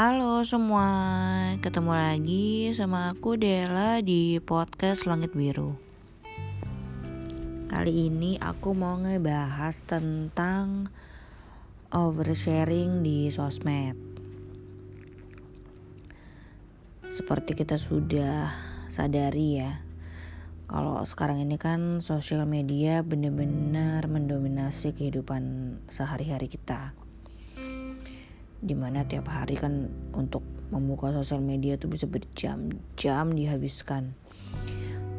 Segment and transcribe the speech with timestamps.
[0.00, 0.88] Halo semua,
[1.60, 5.76] ketemu lagi sama aku Dela di podcast Langit Biru.
[7.68, 10.88] Kali ini aku mau ngebahas tentang
[11.92, 13.92] oversharing di sosmed.
[17.04, 18.56] Seperti kita sudah
[18.88, 19.84] sadari ya,
[20.64, 26.96] kalau sekarang ini kan sosial media benar-benar mendominasi kehidupan sehari-hari kita
[28.60, 34.12] di mana tiap hari kan untuk membuka sosial media tuh bisa berjam-jam dihabiskan.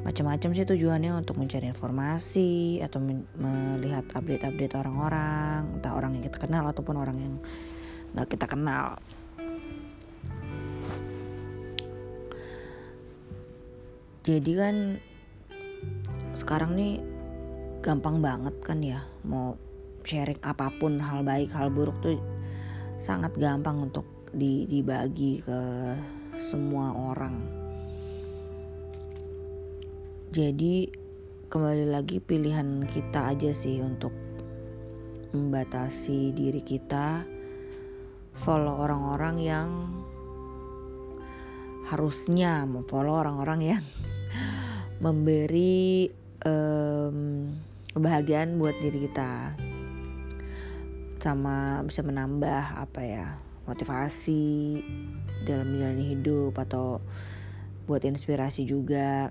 [0.00, 3.04] Macam-macam sih tujuannya untuk mencari informasi atau
[3.36, 7.34] melihat update-update orang-orang entah orang yang kita kenal ataupun orang yang
[8.16, 8.96] nggak kita kenal.
[14.24, 14.76] Jadi kan
[16.36, 17.00] sekarang nih
[17.80, 19.56] gampang banget kan ya mau
[20.04, 22.20] sharing apa pun hal baik hal buruk tuh
[23.00, 24.04] sangat gampang untuk
[24.36, 25.60] dibagi ke
[26.36, 27.40] semua orang.
[30.30, 30.86] Jadi
[31.48, 34.12] kembali lagi pilihan kita aja sih untuk
[35.32, 37.24] membatasi diri kita
[38.36, 39.68] follow orang-orang yang
[41.88, 43.84] harusnya memfollow orang-orang yang
[45.04, 46.06] memberi
[46.46, 47.50] um,
[47.90, 49.69] kebahagiaan buat diri kita
[51.20, 53.26] sama bisa menambah apa ya
[53.68, 54.80] motivasi
[55.46, 56.98] dalam menjalani hidup atau
[57.86, 59.30] buat inspirasi juga.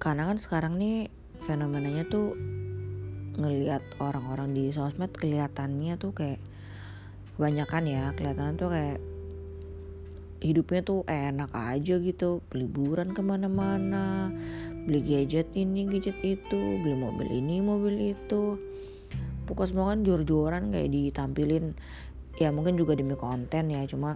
[0.00, 1.10] Karena kan sekarang nih
[1.42, 2.38] fenomenanya tuh
[3.36, 6.40] ngelihat orang-orang di sosmed kelihatannya tuh kayak
[7.36, 8.98] kebanyakan ya kelihatan tuh kayak
[10.40, 14.32] hidupnya tuh enak aja gitu liburan ke mana-mana
[14.86, 18.54] beli gadget ini gadget itu beli mobil ini mobil itu.
[19.46, 21.74] Pokoknya semua kan jor-joran kayak ditampilin.
[22.38, 24.14] Ya mungkin juga demi konten ya cuma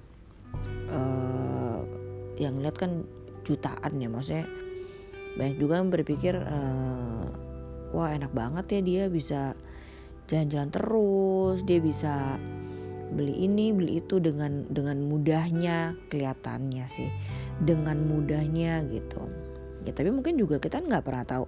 [0.91, 1.82] uh,
[2.38, 3.03] yang lihat kan
[3.42, 4.47] jutaan ya maksudnya.
[5.34, 7.26] Banyak juga yang berpikir uh,
[7.91, 9.41] wah enak banget ya dia bisa
[10.30, 12.38] jalan-jalan terus dia bisa
[13.10, 17.10] beli ini beli itu dengan dengan mudahnya kelihatannya sih.
[17.59, 19.50] Dengan mudahnya gitu
[19.84, 21.44] ya tapi mungkin juga kita nggak pernah tahu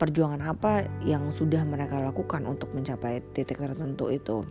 [0.00, 4.48] perjuangan apa yang sudah mereka lakukan untuk mencapai titik tertentu itu.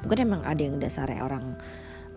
[0.00, 1.60] Mungkin emang ada yang dasarnya orang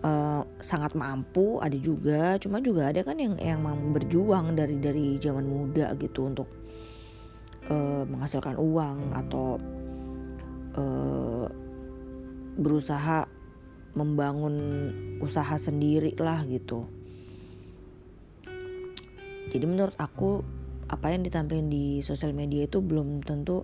[0.04, 3.60] uh, sangat mampu ada juga cuma juga ada kan yang yang
[3.92, 6.48] berjuang dari dari zaman muda gitu untuk
[7.68, 9.60] uh, menghasilkan uang atau
[10.76, 11.46] uh,
[12.56, 13.28] berusaha
[13.96, 14.54] membangun
[15.18, 16.86] usaha sendiri lah gitu
[19.50, 20.46] jadi menurut aku
[20.90, 23.62] apa yang ditampilkan di sosial media itu belum tentu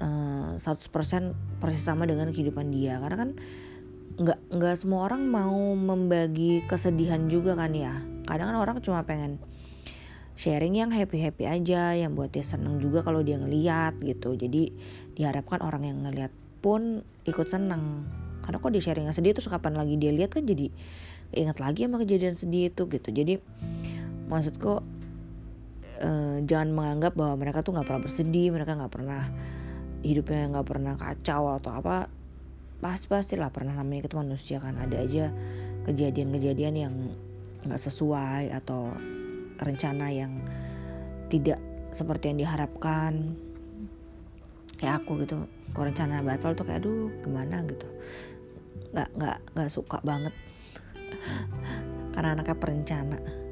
[0.00, 3.00] uh, 100% persis sama dengan kehidupan dia.
[3.00, 3.30] Karena kan
[4.14, 7.96] nggak nggak semua orang mau membagi kesedihan juga kan ya.
[8.28, 9.40] Kadang kan orang cuma pengen
[10.34, 14.36] sharing yang happy happy aja yang buat dia seneng juga kalau dia ngeliat gitu.
[14.36, 14.68] Jadi
[15.16, 18.04] diharapkan orang yang ngeliat pun ikut seneng.
[18.44, 20.68] Karena kok dia sharing yang sedih terus kapan lagi dia lihat kan jadi
[21.34, 23.08] ingat lagi sama kejadian sedih itu gitu.
[23.08, 23.40] Jadi
[24.28, 24.80] maksudku
[26.00, 29.22] uh, jangan menganggap bahwa mereka tuh nggak pernah bersedih mereka nggak pernah
[30.04, 32.12] hidupnya nggak pernah kacau atau apa.
[32.82, 34.76] Pasti pastilah pernah namanya kita manusia kan.
[34.76, 35.24] Ada aja
[35.88, 36.94] kejadian-kejadian yang
[37.64, 38.92] nggak sesuai atau
[39.56, 40.44] rencana yang
[41.32, 41.56] tidak
[41.96, 43.32] seperti yang diharapkan.
[44.76, 47.64] Kayak aku gitu kalau rencana batal tuh kayak aduh gimana?
[47.64, 47.88] gitu.
[48.92, 50.34] Nggak nggak nggak suka banget.
[52.12, 53.43] Karena anaknya perencana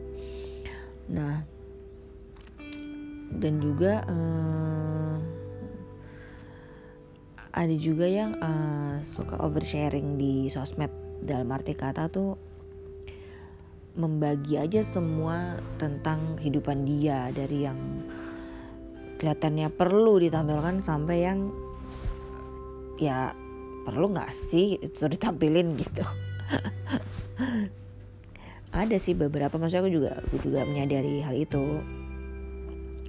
[1.13, 1.45] nah
[3.33, 5.17] dan juga uh,
[7.53, 10.89] ada juga yang uh, suka oversharing di sosmed.
[11.23, 12.35] Dalam arti kata tuh
[13.95, 17.29] membagi aja semua tentang kehidupan dia.
[17.31, 17.79] Dari yang
[19.21, 21.53] kelihatannya perlu ditampilkan sampai yang
[22.99, 23.37] ya
[23.83, 26.07] perlu nggak sih itu ditampilin gitu
[28.73, 31.85] ada sih beberapa maksudnya aku juga aku juga menyadari hal itu.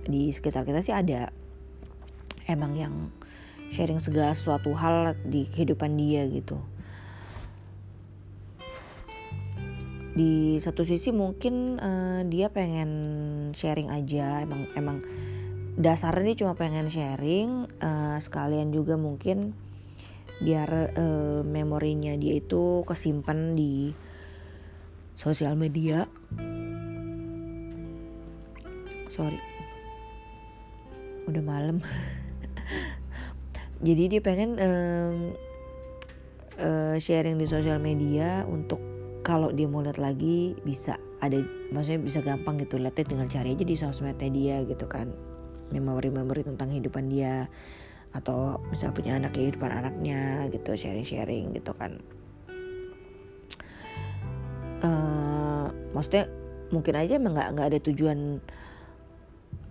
[0.03, 1.31] Di sekitar kita sih ada
[2.51, 2.93] emang yang
[3.71, 6.59] sharing segala sesuatu hal di kehidupan dia gitu.
[10.13, 12.91] Di satu sisi mungkin uh, dia pengen
[13.55, 15.01] sharing aja emang emang
[15.73, 19.57] dasarnya dia cuma pengen sharing uh, sekalian juga mungkin
[20.37, 23.95] biar uh, memorinya dia itu kesimpan di
[25.13, 26.09] sosial media.
[29.09, 29.37] Sorry.
[31.29, 31.79] Udah malam.
[33.87, 35.17] Jadi dia pengen um,
[36.57, 38.81] uh, sharing di sosial media untuk
[39.23, 41.39] kalau dia mau lihat lagi bisa ada
[41.71, 45.13] maksudnya bisa gampang gitu lihatnya tinggal cari aja di sosmednya dia gitu kan.
[45.71, 47.47] Memori-memori tentang kehidupan dia
[48.13, 51.97] atau misalnya punya anak kehidupan anaknya gitu sharing-sharing gitu kan
[55.93, 56.27] maksudnya
[56.73, 58.41] mungkin aja emang nggak nggak ada tujuan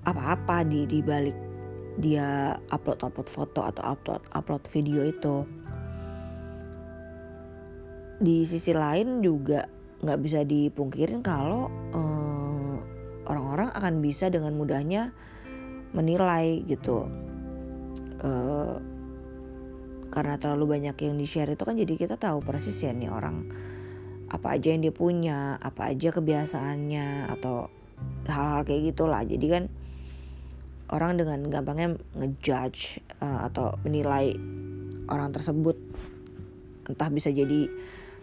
[0.06, 1.34] apa-apa di di balik
[1.98, 5.44] dia upload upload foto atau upload upload video itu.
[8.22, 9.66] Di sisi lain juga
[10.02, 12.76] nggak bisa dipungkirin kalau eh,
[13.26, 15.12] orang-orang akan bisa dengan mudahnya
[15.92, 17.10] menilai gitu.
[18.22, 18.78] Uh,
[20.14, 23.50] karena terlalu banyak yang di share itu kan jadi kita tahu persis ya nih orang
[24.32, 27.68] apa aja yang dia punya apa aja kebiasaannya atau
[28.24, 29.20] hal-hal kayak gitulah.
[29.28, 29.64] Jadi kan
[30.88, 34.32] orang dengan gampangnya ngejudge uh, atau menilai
[35.12, 35.76] orang tersebut.
[36.88, 37.68] Entah bisa jadi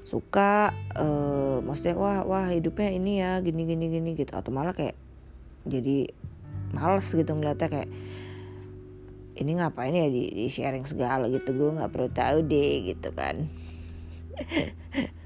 [0.02, 4.34] suka uh, maksudnya wah wah hidupnya ini ya gini gini gini gitu.
[4.34, 4.98] Atau malah kayak
[5.70, 6.10] jadi
[6.74, 7.90] males gitu ngeliatnya kayak
[9.40, 13.48] ini ngapain ya di, di sharing segala gitu gue nggak perlu tahu deh gitu kan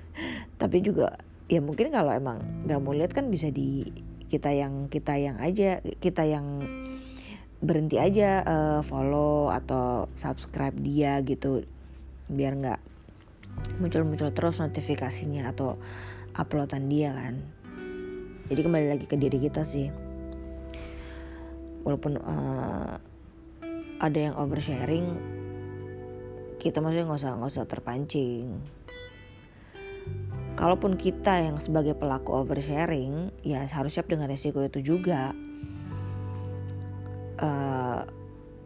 [0.64, 1.20] tapi juga
[1.52, 3.84] ya mungkin kalau emang nggak mau lihat kan bisa di
[4.32, 6.64] kita yang kita yang aja kita yang
[7.60, 11.68] berhenti aja uh, follow atau subscribe dia gitu.
[12.32, 12.80] Biar nggak
[13.84, 15.76] muncul-muncul terus notifikasinya atau
[16.32, 17.44] uploadan dia kan.
[18.48, 19.92] Jadi kembali lagi ke diri kita sih.
[21.84, 22.96] Walaupun uh,
[24.00, 25.20] ada yang oversharing
[26.64, 28.64] kita maksudnya nggak usah nggak usah terpancing
[30.64, 35.36] kalaupun kita yang sebagai pelaku oversharing ya harus siap dengan resiko itu juga.
[37.36, 38.08] Uh,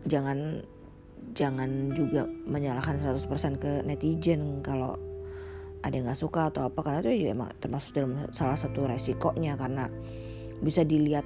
[0.06, 0.62] jangan
[1.34, 4.94] jangan juga menyalahkan 100% ke netizen kalau
[5.82, 9.58] ada yang nggak suka atau apa karena itu ya emang termasuk dalam salah satu resikonya
[9.58, 9.90] karena
[10.62, 11.26] bisa dilihat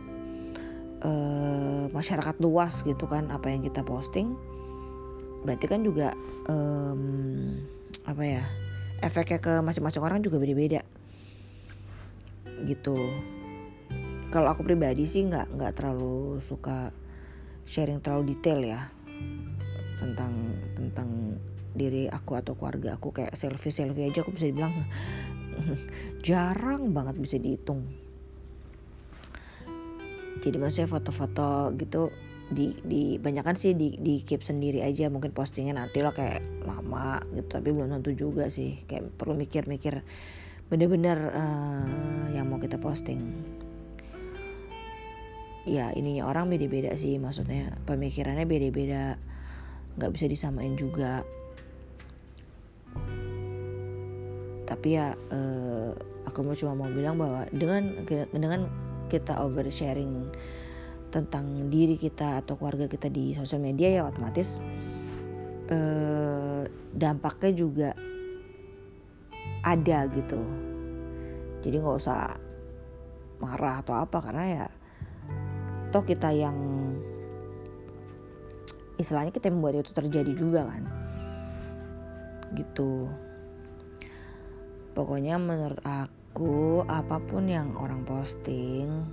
[1.03, 4.39] uh, masyarakat luas gitu kan apa yang kita posting.
[5.43, 6.15] Berarti kan juga
[6.47, 7.59] um,
[8.07, 8.43] apa ya
[9.01, 10.85] efeknya ke masing-masing orang juga beda-beda.
[12.63, 12.97] Gitu.
[14.31, 16.95] Kalau aku pribadi sih nggak nggak terlalu suka
[17.67, 18.87] sharing terlalu detail ya
[19.99, 21.09] tentang tentang
[21.75, 23.11] diri aku atau keluarga aku.
[23.11, 24.71] Kayak selfie selfie aja aku bisa dibilang
[26.27, 27.83] jarang banget bisa dihitung.
[30.41, 32.09] Jadi maksudnya foto-foto gitu
[32.51, 35.07] di di banyak sih di di keep sendiri aja.
[35.07, 38.83] Mungkin postingnya nanti lo kayak lama gitu tapi belum tentu juga sih.
[38.85, 40.03] Kayak perlu mikir-mikir
[40.67, 43.23] bener-bener uh, yang mau kita posting.
[45.63, 47.15] Ya ininya orang beda-beda sih.
[47.15, 49.15] Maksudnya pemikirannya beda-beda.
[49.95, 51.23] Nggak bisa disamain juga.
[54.67, 55.91] Tapi ya uh,
[56.27, 57.95] aku mau cuma mau bilang bahwa dengan
[58.31, 58.71] dengan
[59.11, 60.31] kita oversharing
[61.11, 64.63] tentang diri kita atau keluarga kita di sosial media ya otomatis
[65.67, 66.63] uh,
[66.95, 67.89] dampaknya juga
[69.61, 70.41] ada gitu.
[71.61, 72.33] Jadi nggak usah
[73.37, 74.67] marah atau apa karena ya
[75.91, 76.57] toh kita yang
[78.95, 80.83] istilahnya kita membuat itu terjadi juga kan.
[82.55, 83.11] Gitu.
[84.91, 89.07] Pokoknya menurut aku apa pun yang orang posting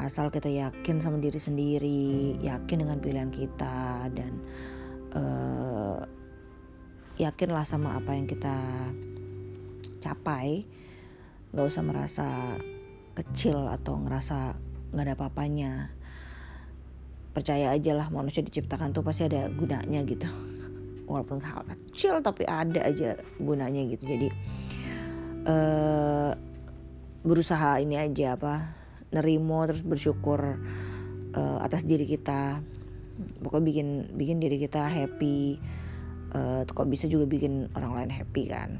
[0.00, 4.32] asal kita yakin sama diri sendiri yakin dengan pilihan kita dan
[5.12, 6.00] uh,
[7.20, 8.56] yakinlah sama apa yang kita
[10.00, 10.64] capai.
[11.52, 12.28] Nggak usah merasa
[13.12, 14.56] kecil atau ngerasa
[14.96, 15.72] nggak ada apa-apanya.
[17.30, 20.26] Percaya aja lah manusia diciptakan tuh pasti ada gunanya gitu.
[21.10, 24.08] Walaupun hal kecil tapi ada aja gunanya gitu.
[24.08, 24.28] Jadi
[25.44, 26.32] uh,
[27.20, 28.79] berusaha ini aja apa
[29.10, 30.58] nerimo terus bersyukur
[31.34, 32.62] uh, atas diri kita.
[33.44, 35.60] Pokoknya bikin bikin diri kita happy
[36.34, 38.70] uh, kok bisa juga bikin orang lain happy kan.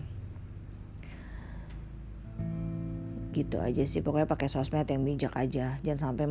[3.30, 5.78] Gitu aja sih pokoknya pakai sosmed yang bijak aja.
[5.82, 6.26] Jangan sampai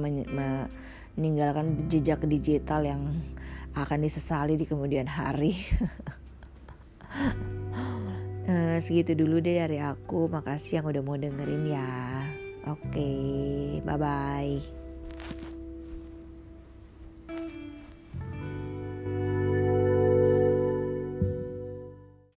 [1.15, 3.01] meninggalkan jejak digital yang
[3.77, 5.56] akan disesali di kemudian hari.
[8.50, 10.27] Uh, segitu dulu deh dari aku.
[10.27, 11.88] Makasih yang udah mau dengerin ya
[12.69, 14.78] oke okay, bye bye